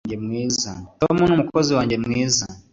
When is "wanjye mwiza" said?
1.77-2.45